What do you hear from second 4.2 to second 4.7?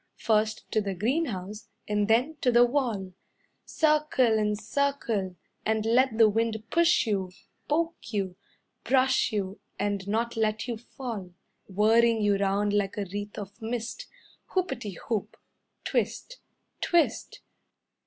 and